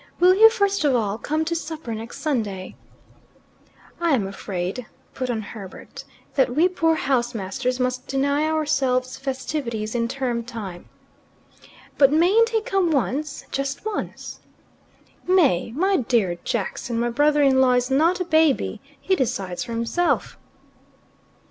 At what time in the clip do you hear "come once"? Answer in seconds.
12.61-13.45